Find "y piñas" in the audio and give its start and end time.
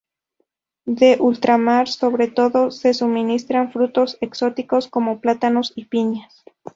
5.75-6.43